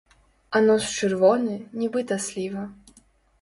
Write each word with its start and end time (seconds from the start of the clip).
А 0.55 0.61
нос 0.67 0.85
чырвоны, 0.99 1.59
нібыта 1.83 2.19
сліва. 2.25 2.65